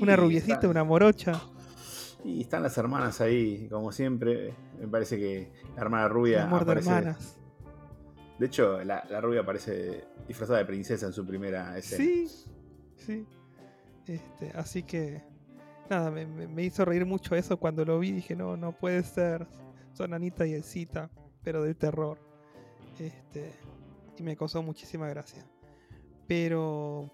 Una 0.00 0.16
rubiecita, 0.16 0.68
una 0.68 0.84
morocha. 0.84 1.38
Y 2.24 2.40
están 2.40 2.62
las 2.62 2.78
hermanas 2.78 3.20
ahí, 3.20 3.68
como 3.68 3.92
siempre. 3.92 4.54
Me 4.80 4.88
parece 4.88 5.18
que 5.18 5.52
la 5.76 5.82
hermana 5.82 6.08
rubia. 6.08 6.44
amor 6.44 6.64
de 6.64 6.72
hermanas. 6.72 7.36
De 8.38 8.46
hecho, 8.46 8.82
la, 8.84 9.02
rubia 9.20 9.40
aparece 9.40 10.06
disfrazada 10.26 10.60
de 10.60 10.64
princesa 10.64 11.06
en 11.06 11.12
su 11.12 11.26
primera 11.26 11.76
escena. 11.76 12.04
Sí, 12.04 12.26
sí. 12.96 13.26
Este, 14.06 14.50
así 14.54 14.82
que. 14.82 15.27
Nada, 15.90 16.10
me, 16.10 16.64
hizo 16.64 16.84
reír 16.84 17.06
mucho 17.06 17.34
eso 17.34 17.56
cuando 17.56 17.84
lo 17.84 17.98
vi. 17.98 18.12
Dije, 18.12 18.36
no, 18.36 18.56
no 18.56 18.72
puede 18.72 19.02
ser. 19.02 19.46
Son 19.92 20.12
Anita 20.12 20.46
y 20.46 20.52
Elcita, 20.52 21.10
pero 21.42 21.62
del 21.62 21.76
terror. 21.76 22.18
Este, 22.98 23.52
y 24.18 24.22
me 24.22 24.36
causó 24.36 24.62
muchísima 24.62 25.08
gracia. 25.08 25.46
Pero. 26.26 27.12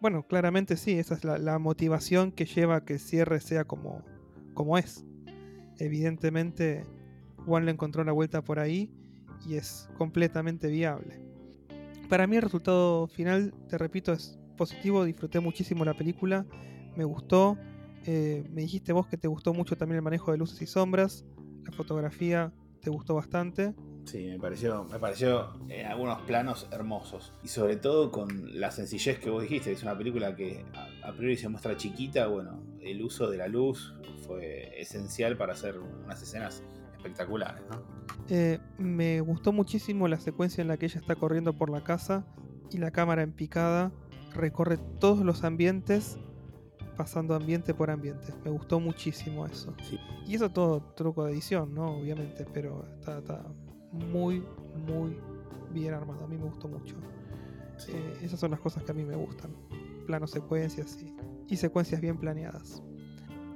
Bueno, 0.00 0.26
claramente 0.26 0.76
sí, 0.76 0.98
esa 0.98 1.14
es 1.14 1.24
la, 1.24 1.36
la 1.36 1.58
motivación 1.58 2.32
que 2.32 2.46
lleva 2.46 2.76
a 2.76 2.84
que 2.84 2.94
el 2.94 3.00
cierre 3.00 3.40
sea 3.40 3.64
como, 3.64 4.02
como 4.54 4.78
es. 4.78 5.04
Evidentemente, 5.78 6.86
Juan 7.44 7.66
le 7.66 7.72
encontró 7.72 8.02
la 8.02 8.12
vuelta 8.12 8.42
por 8.42 8.58
ahí 8.58 8.90
y 9.46 9.56
es 9.56 9.88
completamente 9.98 10.68
viable. 10.68 11.20
Para 12.08 12.26
mí 12.26 12.36
el 12.36 12.42
resultado 12.42 13.06
final, 13.08 13.54
te 13.68 13.78
repito, 13.78 14.12
es 14.12 14.38
positivo, 14.56 15.04
disfruté 15.04 15.40
muchísimo 15.40 15.84
la 15.84 15.94
película, 15.94 16.44
me 16.96 17.04
gustó, 17.04 17.56
eh, 18.06 18.44
me 18.50 18.62
dijiste 18.62 18.92
vos 18.92 19.06
que 19.06 19.16
te 19.16 19.28
gustó 19.28 19.52
mucho 19.52 19.76
también 19.76 19.96
el 19.96 20.02
manejo 20.02 20.32
de 20.32 20.38
luces 20.38 20.60
y 20.62 20.66
sombras, 20.66 21.24
la 21.64 21.72
fotografía 21.72 22.52
te 22.80 22.90
gustó 22.90 23.14
bastante. 23.14 23.74
Sí, 24.04 24.26
me 24.26 24.38
pareció, 24.38 24.84
me 24.84 24.98
pareció 24.98 25.50
en 25.68 25.86
algunos 25.86 26.22
planos 26.22 26.66
hermosos. 26.72 27.32
Y 27.44 27.48
sobre 27.48 27.76
todo 27.76 28.10
con 28.10 28.58
la 28.58 28.70
sencillez 28.70 29.18
que 29.18 29.30
vos 29.30 29.42
dijiste, 29.42 29.70
que 29.70 29.76
es 29.76 29.82
una 29.82 29.96
película 29.96 30.34
que 30.34 30.64
a, 31.02 31.12
priori 31.12 31.36
se 31.36 31.48
muestra 31.48 31.76
chiquita, 31.76 32.26
bueno, 32.26 32.62
el 32.80 33.02
uso 33.02 33.30
de 33.30 33.36
la 33.36 33.46
luz 33.46 33.94
fue 34.26 34.80
esencial 34.80 35.36
para 35.36 35.52
hacer 35.52 35.78
unas 35.78 36.22
escenas 36.22 36.62
espectaculares, 36.94 37.62
¿no? 37.70 37.82
Eh, 38.28 38.58
me 38.78 39.20
gustó 39.20 39.52
muchísimo 39.52 40.08
la 40.08 40.18
secuencia 40.18 40.62
en 40.62 40.68
la 40.68 40.76
que 40.76 40.86
ella 40.86 41.00
está 41.00 41.14
corriendo 41.16 41.52
por 41.52 41.70
la 41.70 41.82
casa 41.82 42.24
y 42.70 42.78
la 42.78 42.90
cámara 42.90 43.22
en 43.22 43.32
picada 43.32 43.92
recorre 44.34 44.78
todos 45.00 45.20
los 45.20 45.44
ambientes 45.44 46.18
pasando 47.00 47.34
ambiente 47.34 47.72
por 47.72 47.90
ambiente. 47.90 48.34
Me 48.44 48.50
gustó 48.50 48.78
muchísimo 48.78 49.46
eso. 49.46 49.72
Y 50.26 50.34
eso 50.34 50.50
todo 50.50 50.82
truco 50.94 51.24
de 51.24 51.32
edición, 51.32 51.74
¿no? 51.74 51.96
Obviamente, 51.96 52.44
pero 52.52 52.84
está 52.98 53.42
muy, 53.90 54.44
muy 54.86 55.16
bien 55.72 55.94
armado. 55.94 56.22
A 56.22 56.26
mí 56.26 56.36
me 56.36 56.44
gustó 56.44 56.68
mucho. 56.68 56.96
Eh, 57.88 58.18
esas 58.20 58.38
son 58.38 58.50
las 58.50 58.60
cosas 58.60 58.82
que 58.82 58.92
a 58.92 58.94
mí 58.94 59.02
me 59.02 59.16
gustan. 59.16 59.50
Planos, 60.06 60.30
secuencias 60.30 60.98
y, 61.48 61.56
secuencias 61.56 62.02
bien 62.02 62.18
planeadas. 62.18 62.82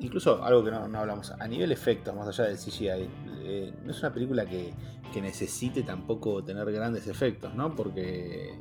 Incluso 0.01 0.43
algo 0.43 0.65
que 0.65 0.71
no, 0.71 0.99
hablamos, 0.99 1.31
a 1.31 1.47
nivel 1.47 1.71
efectos, 1.71 2.17
más 2.17 2.27
allá 2.27 2.45
del 2.49 2.57
CGI, 2.57 3.11
eh, 3.43 3.75
no 3.85 3.91
es 3.91 4.01
una 4.01 4.15
película 4.15 4.47
que, 4.47 4.73
necesite 5.21 5.83
tampoco 5.83 6.43
tener 6.43 6.73
grandes 6.73 7.07
efectos, 7.09 7.55
¿no? 7.55 7.77
Porque 7.77 8.59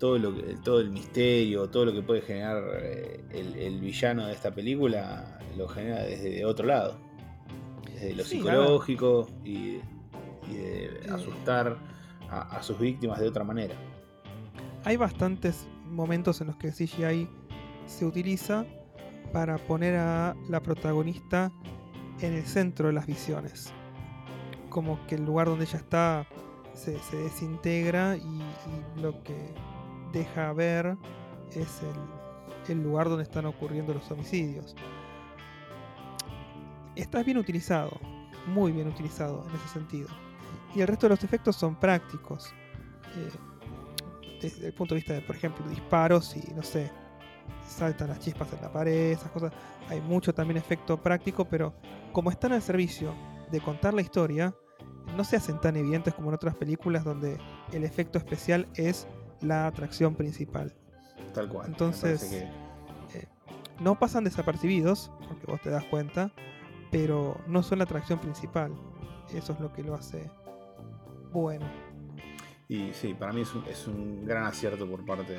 todo, 0.00 0.18
lo, 0.18 0.32
todo 0.64 0.80
el 0.80 0.90
misterio, 0.90 1.70
todo 1.70 1.84
lo 1.84 1.92
que 1.92 2.02
puede 2.02 2.22
generar 2.22 2.64
eh, 2.82 3.22
el, 3.30 3.78
villano 3.78 4.26
de 4.26 4.32
esta 4.32 4.52
película, 4.52 5.38
lo 5.56 5.68
genera 5.68 6.02
desde 6.02 6.44
otro 6.44 6.66
lado. 6.66 6.98
Desde 7.84 8.16
lo 8.16 8.24
psicológico 8.24 9.28
y 9.44 9.78
y 10.48 10.56
de 10.56 11.10
asustar 11.12 11.76
a, 12.30 12.62
sus 12.62 12.78
víctimas 12.78 13.18
de 13.18 13.28
otra 13.28 13.42
manera. 13.42 13.74
Hay 14.84 14.96
bastantes 14.96 15.66
momentos 15.84 16.40
en 16.40 16.48
los 16.48 16.56
que 16.56 16.70
CGI 16.70 17.28
se 17.86 18.06
utiliza 18.06 18.64
para 19.32 19.58
poner 19.58 19.96
a 19.96 20.36
la 20.48 20.62
protagonista 20.62 21.52
en 22.20 22.34
el 22.34 22.44
centro 22.44 22.86
de 22.86 22.92
las 22.92 23.06
visiones. 23.06 23.72
Como 24.68 25.04
que 25.06 25.16
el 25.16 25.24
lugar 25.24 25.48
donde 25.48 25.64
ella 25.64 25.78
está 25.78 26.26
se, 26.72 26.92
desintegra 27.16 28.16
y, 28.16 29.00
lo 29.00 29.22
que 29.24 29.52
deja 30.12 30.52
ver 30.52 30.96
es 31.52 31.80
el, 32.68 32.82
lugar 32.82 33.08
donde 33.08 33.24
están 33.24 33.46
ocurriendo 33.46 33.92
los 33.92 34.08
homicidios. 34.10 34.76
Está 36.94 37.22
bien 37.24 37.38
utilizado, 37.38 37.98
muy 38.46 38.70
bien 38.70 38.86
utilizado 38.86 39.44
en 39.48 39.56
ese 39.56 39.68
sentido. 39.68 40.08
Y 40.74 40.80
el 40.80 40.86
resto 40.86 41.06
de 41.06 41.10
los 41.10 41.24
efectos 41.24 41.56
son 41.56 41.74
prácticos. 41.74 42.54
Eh, 43.16 43.30
desde 44.40 44.68
el 44.68 44.72
punto 44.72 44.94
de 44.94 45.00
vista 45.00 45.14
de, 45.14 45.20
por 45.22 45.34
ejemplo, 45.34 45.66
disparos 45.68 46.36
y, 46.36 46.54
no 46.54 46.62
sé, 46.62 46.92
saltan 47.66 48.08
las 48.08 48.20
chispas 48.20 48.52
en 48.52 48.62
la 48.62 48.72
pared, 48.72 49.12
esas 49.12 49.30
cosas. 49.32 49.52
Hay 49.88 50.00
mucho 50.00 50.32
también 50.32 50.56
efecto 50.56 50.96
práctico, 50.96 51.44
pero 51.44 51.74
como 52.12 52.30
están 52.30 52.52
al 52.52 52.62
servicio 52.62 53.14
de 53.50 53.60
contar 53.60 53.94
la 53.94 54.02
historia, 54.02 54.54
no 55.16 55.24
se 55.24 55.36
hacen 55.36 55.60
tan 55.60 55.76
evidentes 55.76 56.14
como 56.14 56.28
en 56.28 56.34
otras 56.34 56.54
películas 56.54 57.04
donde 57.04 57.38
el 57.72 57.84
efecto 57.84 58.18
especial 58.18 58.68
es 58.74 59.08
la 59.42 59.66
atracción 59.66 60.14
principal. 60.14 60.74
Tal 61.34 61.48
cual. 61.48 61.68
Entonces, 61.68 62.32
eh, 62.32 62.48
no 63.80 63.98
pasan 63.98 64.24
desapercibidos, 64.24 65.10
porque 65.26 65.46
vos 65.46 65.60
te 65.60 65.70
das 65.70 65.84
cuenta, 65.84 66.32
pero 66.90 67.40
no 67.46 67.62
son 67.62 67.78
la 67.78 67.84
atracción 67.84 68.18
principal. 68.18 68.72
Eso 69.32 69.52
es 69.52 69.60
lo 69.60 69.72
que 69.72 69.82
lo 69.82 69.94
hace 69.94 70.30
bueno. 71.32 71.66
Y 72.68 72.92
sí, 72.92 73.14
para 73.14 73.32
mí 73.32 73.42
es 73.42 73.86
un, 73.86 74.24
gran 74.24 74.44
acierto 74.44 74.88
por 74.88 75.04
parte 75.04 75.38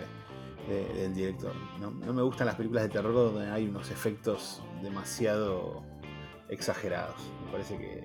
del 0.67 1.13
director. 1.13 1.53
¿no? 1.79 1.91
me 1.91 2.22
gustan 2.22 2.48
las 2.48 2.55
películas 2.55 2.84
de 2.84 2.89
terror 2.89 3.13
donde 3.13 3.50
hay 3.50 3.67
unos 3.67 3.89
efectos 3.91 4.62
demasiado 4.81 5.84
exagerados. 6.50 7.15
Me 7.46 7.51
parece 7.51 7.77
que 7.77 8.03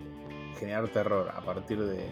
generar 0.58 0.88
terror 0.88 1.28
a 1.28 1.40
partir 1.40 1.80
de, 1.84 2.08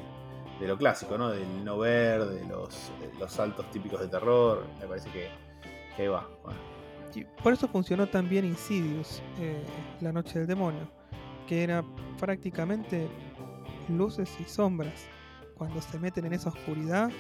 lo 0.60 0.76
clásico, 0.76 1.18
¿no? 1.18 1.30
Del 1.30 1.64
no 1.64 1.78
ver, 1.78 2.24
de 2.24 2.44
los, 2.46 2.92
saltos 3.28 3.70
típicos 3.70 4.00
de 4.00 4.08
terror, 4.08 4.66
me 4.80 4.86
parece 4.86 5.10
que, 5.10 5.28
que 5.96 6.08
va. 6.08 6.28
Y 7.14 7.24
por 7.42 7.52
eso 7.52 7.68
funcionó 7.68 8.06
tan 8.06 8.28
bien 8.28 8.44
Insidious, 8.44 9.22
eh, 9.38 9.62
La 10.00 10.12
Noche 10.12 10.40
del 10.40 10.48
Demonio, 10.48 10.90
que 11.46 11.62
era 11.62 11.84
prácticamente 12.18 13.08
luces 13.88 14.34
y 14.40 14.44
sombras 14.44 15.06
cuando 15.56 15.80
se 15.80 15.98
meten 15.98 16.26
en 16.26 16.32
esa 16.32 16.48
oscuridad, 16.48 17.10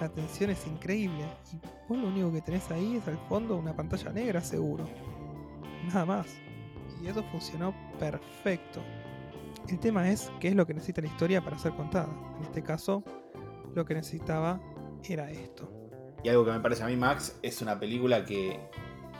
la 0.00 0.08
tensión 0.08 0.50
es 0.50 0.66
increíble. 0.66 1.24
Y 1.52 1.58
vos 1.88 1.98
lo 1.98 2.08
único 2.08 2.32
que 2.32 2.42
tenés 2.42 2.70
ahí 2.70 2.96
es 2.96 3.08
al 3.08 3.18
fondo 3.28 3.56
una 3.56 3.74
pantalla 3.74 4.10
negra 4.12 4.40
seguro. 4.40 4.88
Nada 5.86 6.04
más. 6.04 6.26
Y 7.02 7.08
eso 7.08 7.22
funcionó 7.30 7.74
perfecto. 7.98 8.82
El 9.68 9.80
tema 9.80 10.08
es 10.08 10.30
qué 10.38 10.48
es 10.48 10.54
lo 10.54 10.64
que 10.64 10.74
necesita 10.74 11.00
la 11.00 11.08
historia 11.08 11.42
para 11.42 11.58
ser 11.58 11.72
contada. 11.72 12.08
En 12.38 12.44
este 12.44 12.62
caso, 12.62 13.02
lo 13.74 13.84
que 13.84 13.94
necesitaba 13.94 14.60
era 15.02 15.28
esto. 15.30 15.68
Y 16.22 16.28
algo 16.28 16.44
que 16.44 16.52
me 16.52 16.60
parece 16.60 16.84
a 16.84 16.86
mí, 16.86 16.96
Max, 16.96 17.36
es 17.42 17.60
una 17.62 17.78
película 17.78 18.24
que 18.24 18.60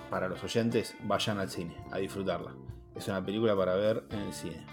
para 0.08 0.28
los 0.28 0.42
oyentes 0.44 0.94
vayan 1.02 1.38
al 1.38 1.50
cine 1.50 1.76
a 1.90 1.98
disfrutarla. 1.98 2.54
Es 2.94 3.08
una 3.08 3.24
película 3.24 3.56
para 3.56 3.74
ver 3.74 4.04
en 4.10 4.20
el 4.20 4.32
cine. 4.32 4.64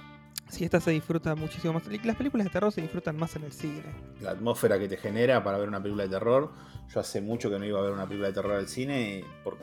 Sí, 0.47 0.63
esta 0.63 0.79
se 0.79 0.91
disfruta 0.91 1.33
muchísimo 1.33 1.73
más. 1.73 1.87
Las 1.87 2.15
películas 2.17 2.45
de 2.45 2.51
terror 2.51 2.71
se 2.71 2.81
disfrutan 2.81 3.17
más 3.17 3.35
en 3.35 3.43
el 3.43 3.51
cine. 3.51 3.81
La 4.21 4.31
atmósfera 4.31 4.77
que 4.77 4.87
te 4.87 4.97
genera 4.97 5.43
para 5.43 5.57
ver 5.57 5.67
una 5.67 5.81
película 5.81 6.03
de 6.03 6.09
terror. 6.09 6.51
Yo 6.93 6.99
hace 6.99 7.19
mucho 7.19 7.49
que 7.49 7.57
no 7.57 7.65
iba 7.65 7.79
a 7.79 7.81
ver 7.81 7.93
una 7.93 8.05
película 8.05 8.27
de 8.27 8.35
terror 8.35 8.51
al 8.53 8.67
cine 8.67 9.25
por, 9.43 9.57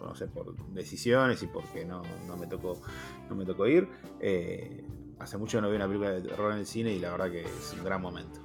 no 0.00 0.14
sé, 0.14 0.28
por 0.28 0.54
decisiones 0.72 1.42
y 1.42 1.48
porque 1.48 1.84
no, 1.84 2.02
no 2.28 2.36
me 2.36 2.46
tocó 2.46 2.80
no 3.28 3.34
me 3.34 3.44
tocó 3.44 3.66
ir. 3.66 3.88
Eh, 4.20 4.86
hace 5.18 5.38
mucho 5.38 5.58
que 5.58 5.62
no 5.62 5.70
vi 5.70 5.76
una 5.76 5.86
película 5.86 6.10
de 6.10 6.22
terror 6.22 6.52
en 6.52 6.58
el 6.58 6.66
cine 6.66 6.92
y 6.92 6.98
la 6.98 7.10
verdad 7.10 7.30
que 7.30 7.42
es 7.42 7.74
un 7.76 7.84
gran 7.84 8.00
momento. 8.00 8.40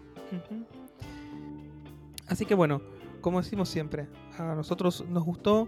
Así 2.27 2.45
que 2.45 2.55
bueno, 2.55 2.81
como 3.21 3.41
decimos 3.41 3.69
siempre, 3.69 4.07
a 4.37 4.55
nosotros 4.55 5.05
nos 5.07 5.23
gustó, 5.23 5.67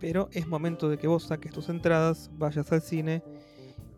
pero 0.00 0.28
es 0.32 0.46
momento 0.46 0.88
de 0.88 0.98
que 0.98 1.06
vos 1.06 1.24
saques 1.24 1.52
tus 1.52 1.68
entradas, 1.68 2.30
vayas 2.34 2.70
al 2.72 2.82
cine 2.82 3.22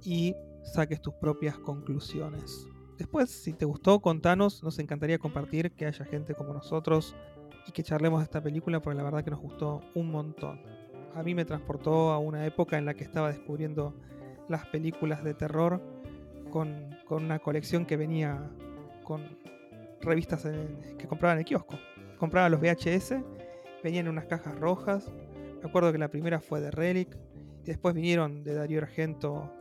y 0.02 0.34
saques 0.62 1.00
tus 1.00 1.14
propias 1.14 1.58
conclusiones. 1.58 2.66
Después, 2.98 3.30
si 3.30 3.54
te 3.54 3.64
gustó, 3.64 4.00
contanos, 4.00 4.62
nos 4.62 4.78
encantaría 4.78 5.18
compartir 5.18 5.72
que 5.72 5.86
haya 5.86 6.04
gente 6.04 6.34
como 6.34 6.52
nosotros 6.52 7.16
y 7.66 7.72
que 7.72 7.82
charlemos 7.82 8.20
de 8.20 8.24
esta 8.24 8.42
película 8.42 8.80
porque 8.80 8.96
la 8.96 9.04
verdad 9.04 9.24
que 9.24 9.30
nos 9.30 9.40
gustó 9.40 9.80
un 9.94 10.10
montón. 10.10 10.60
A 11.14 11.22
mí 11.22 11.34
me 11.34 11.44
transportó 11.44 12.12
a 12.12 12.18
una 12.18 12.44
época 12.46 12.76
en 12.76 12.84
la 12.84 12.94
que 12.94 13.04
estaba 13.04 13.28
descubriendo 13.28 13.94
las 14.48 14.66
películas 14.66 15.24
de 15.24 15.34
terror 15.34 15.80
con, 16.50 16.96
una 17.10 17.38
colección 17.38 17.86
que 17.86 17.96
venía 17.96 18.50
con 19.02 19.22
revistas 20.00 20.46
que 20.98 21.06
compraba 21.06 21.32
en 21.34 21.40
el 21.40 21.44
kiosco. 21.44 21.76
Compraba 22.18 22.48
los 22.48 22.60
VHS, 22.60 23.14
venían 23.82 24.06
en 24.06 24.12
unas 24.12 24.26
cajas 24.26 24.58
rojas. 24.58 25.10
Me 25.62 25.68
acuerdo 25.68 25.92
que 25.92 25.98
la 25.98 26.08
primera 26.08 26.40
fue 26.40 26.60
de 26.60 26.70
Relic, 26.70 27.16
y 27.62 27.66
después 27.66 27.94
vinieron 27.94 28.42
de 28.42 28.54
Darío 28.54 28.80
Argento 28.80 29.52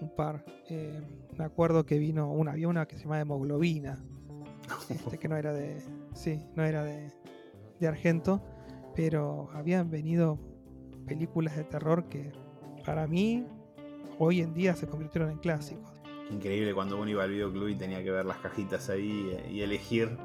un 0.00 0.14
par. 0.14 0.44
Eh, 0.68 1.00
me 1.36 1.44
acuerdo 1.44 1.86
que 1.86 1.98
vino 1.98 2.30
una, 2.30 2.52
había 2.52 2.68
una 2.68 2.86
que 2.86 2.96
se 2.96 3.04
llama 3.04 3.20
Hemoglobina, 3.20 4.02
este, 4.88 5.18
que 5.18 5.28
no 5.28 5.36
era 5.36 5.52
de, 5.52 5.80
sí, 6.14 6.44
no 6.56 6.64
era 6.64 6.82
de, 6.84 7.12
de 7.80 7.86
Argento, 7.86 8.42
pero 8.94 9.48
habían 9.54 9.90
venido 9.90 10.38
películas 11.06 11.56
de 11.56 11.64
terror 11.64 12.08
que 12.08 12.32
para 12.84 13.06
mí 13.06 13.46
hoy 14.18 14.40
en 14.40 14.54
día 14.54 14.74
se 14.74 14.86
convirtieron 14.86 15.30
en 15.30 15.38
clásicos. 15.38 15.91
Increíble 16.30 16.74
cuando 16.74 16.98
uno 16.98 17.10
iba 17.10 17.24
al 17.24 17.30
videoclub 17.30 17.68
y 17.68 17.74
tenía 17.74 18.02
que 18.02 18.10
ver 18.10 18.24
las 18.24 18.38
cajitas 18.38 18.88
ahí 18.88 19.30
eh, 19.32 19.50
y 19.50 19.60
elegir 19.60 20.16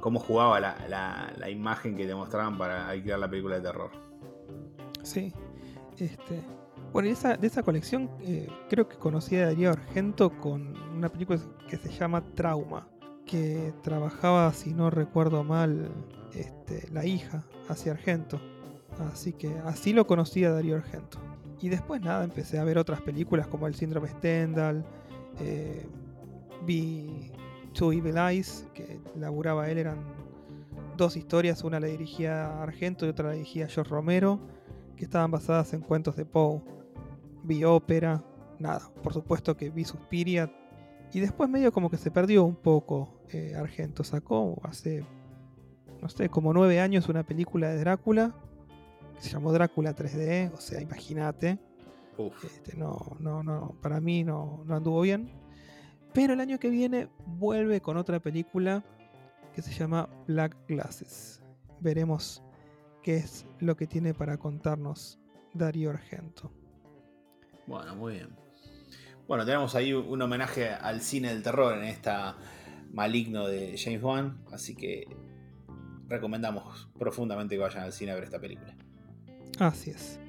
cómo 0.00 0.20
jugaba 0.20 0.60
la, 0.60 1.50
imagen 1.50 1.96
que 1.96 2.06
te 2.06 2.14
mostraban 2.14 2.58
para 2.58 2.88
alquilar 2.88 3.18
la 3.18 3.30
película 3.30 3.56
de 3.56 3.62
terror. 3.62 3.90
Sí, 5.02 5.32
este, 5.98 6.42
bueno, 6.92 7.08
esa, 7.08 7.36
de 7.36 7.46
esa 7.46 7.62
colección 7.62 8.10
eh, 8.20 8.48
creo 8.68 8.86
que 8.86 8.96
conocí 8.96 9.36
a 9.36 9.46
Darío 9.46 9.70
Argento 9.70 10.30
con 10.30 10.76
una 10.94 11.08
película 11.08 11.40
que 11.68 11.76
se 11.76 11.90
llama 11.90 12.22
Trauma, 12.34 12.86
que 13.24 13.72
trabajaba, 13.82 14.52
si 14.52 14.74
no 14.74 14.90
recuerdo 14.90 15.42
mal, 15.42 15.90
este, 16.34 16.86
la 16.92 17.06
hija 17.06 17.42
hacia 17.68 17.92
Argento. 17.92 18.40
Así 19.10 19.32
que 19.32 19.56
así 19.64 19.92
lo 19.92 20.06
conocí 20.06 20.44
a 20.44 20.50
Darío 20.50 20.76
Argento. 20.76 21.18
Y 21.60 21.70
después 21.70 22.02
nada, 22.02 22.24
empecé 22.24 22.58
a 22.58 22.64
ver 22.64 22.76
otras 22.76 23.00
películas 23.00 23.46
como 23.46 23.66
El 23.66 23.74
Síndrome 23.74 24.08
Stendhal, 24.08 24.84
eh, 25.40 25.86
vi 26.64 27.32
Two 27.72 27.92
Evil 27.92 28.16
Eyes, 28.16 28.66
que 28.74 29.00
laburaba 29.16 29.70
él, 29.70 29.78
eran 29.78 29.98
dos 30.96 31.16
historias, 31.16 31.64
una 31.64 31.80
la 31.80 31.86
dirigía 31.86 32.62
Argento 32.62 33.06
y 33.06 33.08
otra 33.08 33.28
la 33.28 33.34
dirigía 33.34 33.66
George 33.68 33.90
Romero, 33.90 34.40
que 34.96 35.04
estaban 35.04 35.30
basadas 35.30 35.72
en 35.72 35.80
cuentos 35.80 36.16
de 36.16 36.24
Poe 36.24 36.62
vi 37.44 37.62
ópera, 37.64 38.24
nada, 38.58 38.90
por 39.02 39.12
supuesto 39.12 39.56
que 39.56 39.70
vi 39.70 39.84
Suspiria. 39.84 40.52
Y 41.12 41.20
después 41.20 41.48
medio 41.48 41.72
como 41.72 41.90
que 41.90 41.96
se 41.96 42.10
perdió 42.10 42.44
un 42.44 42.56
poco 42.56 43.20
eh, 43.28 43.54
Argento. 43.56 44.02
Sacó 44.02 44.60
hace, 44.64 45.04
no 46.02 46.08
sé, 46.08 46.28
como 46.28 46.52
nueve 46.52 46.80
años 46.80 47.08
una 47.08 47.22
película 47.22 47.68
de 47.68 47.78
Drácula 47.78 48.34
que 49.14 49.20
se 49.20 49.30
llamó 49.30 49.52
Drácula 49.52 49.94
3D. 49.94 50.52
O 50.52 50.60
sea, 50.60 50.80
imagínate. 50.80 51.60
Este, 52.42 52.76
no, 52.76 53.16
no, 53.18 53.42
no, 53.42 53.76
para 53.80 54.00
mí 54.00 54.24
no, 54.24 54.62
no 54.64 54.76
anduvo 54.76 55.00
bien. 55.00 55.30
Pero 56.12 56.34
el 56.34 56.40
año 56.40 56.58
que 56.58 56.70
viene 56.70 57.08
vuelve 57.26 57.80
con 57.80 57.96
otra 57.96 58.20
película 58.20 58.84
que 59.54 59.62
se 59.62 59.72
llama 59.72 60.08
Black 60.26 60.56
Glasses. 60.68 61.42
Veremos 61.80 62.42
qué 63.02 63.16
es 63.16 63.46
lo 63.58 63.76
que 63.76 63.86
tiene 63.86 64.14
para 64.14 64.36
contarnos 64.38 65.18
Darío 65.52 65.90
Argento. 65.90 66.52
Bueno, 67.66 67.94
muy 67.94 68.14
bien. 68.14 68.28
Bueno, 69.26 69.44
tenemos 69.44 69.74
ahí 69.74 69.92
un 69.92 70.20
homenaje 70.20 70.68
al 70.70 71.00
cine 71.00 71.28
del 71.28 71.42
terror 71.42 71.76
en 71.78 71.84
esta 71.84 72.36
maligno 72.92 73.46
de 73.48 73.76
James 73.76 74.02
Wan, 74.02 74.44
así 74.52 74.76
que 74.76 75.06
recomendamos 76.06 76.88
profundamente 76.98 77.56
que 77.56 77.60
vayan 77.60 77.84
al 77.84 77.92
cine 77.92 78.12
a 78.12 78.14
ver 78.14 78.24
esta 78.24 78.38
película. 78.38 78.76
Así 79.58 79.90
es. 79.90 80.20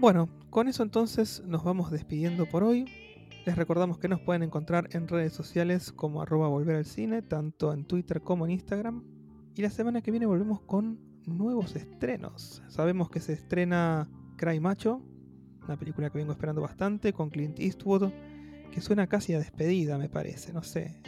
Bueno, 0.00 0.28
con 0.50 0.68
eso 0.68 0.84
entonces 0.84 1.42
nos 1.44 1.64
vamos 1.64 1.90
despidiendo 1.90 2.46
por 2.46 2.62
hoy. 2.62 2.84
Les 3.44 3.56
recordamos 3.56 3.98
que 3.98 4.06
nos 4.06 4.20
pueden 4.20 4.44
encontrar 4.44 4.88
en 4.92 5.08
redes 5.08 5.32
sociales 5.32 5.90
como 5.90 6.22
arroba 6.22 6.46
volver 6.46 6.76
al 6.76 6.84
cine, 6.84 7.20
tanto 7.20 7.72
en 7.72 7.84
Twitter 7.84 8.20
como 8.20 8.44
en 8.44 8.52
Instagram. 8.52 9.02
Y 9.56 9.62
la 9.62 9.70
semana 9.70 10.00
que 10.00 10.12
viene 10.12 10.26
volvemos 10.26 10.60
con 10.60 11.00
nuevos 11.26 11.74
estrenos. 11.74 12.62
Sabemos 12.68 13.10
que 13.10 13.18
se 13.18 13.32
estrena 13.32 14.08
Cry 14.36 14.60
Macho, 14.60 15.02
una 15.64 15.76
película 15.76 16.10
que 16.10 16.18
vengo 16.18 16.30
esperando 16.30 16.62
bastante, 16.62 17.12
con 17.12 17.28
Clint 17.28 17.58
Eastwood, 17.58 18.12
que 18.70 18.80
suena 18.80 19.08
casi 19.08 19.34
a 19.34 19.40
despedida, 19.40 19.98
me 19.98 20.08
parece, 20.08 20.52
no 20.52 20.62
sé. 20.62 21.02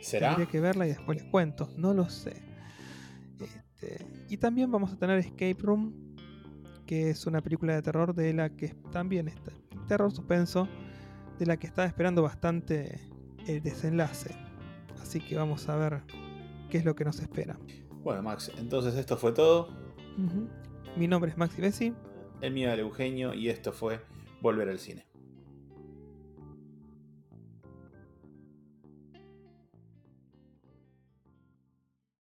¿Será? 0.00 0.30
Tendría 0.30 0.50
que 0.50 0.60
verla 0.60 0.84
y 0.86 0.88
después 0.88 1.22
les 1.22 1.30
cuento, 1.30 1.70
no 1.76 1.94
lo 1.94 2.08
sé. 2.08 2.42
Este, 3.40 4.04
y 4.28 4.36
también 4.36 4.70
vamos 4.72 4.92
a 4.92 4.98
tener 4.98 5.18
Escape 5.18 5.56
Room, 5.60 6.09
que 6.90 7.08
es 7.08 7.24
una 7.28 7.40
película 7.40 7.76
de 7.76 7.82
terror 7.82 8.16
de 8.16 8.32
la 8.32 8.50
que 8.50 8.74
también 8.90 9.28
está, 9.28 9.52
terror 9.86 10.10
suspenso, 10.10 10.66
de 11.38 11.46
la 11.46 11.56
que 11.56 11.68
estaba 11.68 11.86
esperando 11.86 12.20
bastante 12.20 12.98
el 13.46 13.62
desenlace. 13.62 14.34
Así 15.00 15.20
que 15.20 15.36
vamos 15.36 15.68
a 15.68 15.76
ver 15.76 16.02
qué 16.68 16.78
es 16.78 16.84
lo 16.84 16.96
que 16.96 17.04
nos 17.04 17.20
espera. 17.20 17.56
Bueno, 18.02 18.24
Max, 18.24 18.50
entonces 18.58 18.96
esto 18.96 19.16
fue 19.16 19.30
todo. 19.30 19.68
Mi 20.96 21.06
nombre 21.06 21.30
es 21.30 21.38
Maxi 21.38 21.60
Bessi. 21.60 21.94
El 22.40 22.54
mío 22.54 22.68
era 22.68 22.82
Eugenio 22.82 23.34
y 23.34 23.50
esto 23.50 23.72
fue 23.72 24.00
Volver 24.40 24.68
al 24.68 24.80
Cine. 24.80 25.09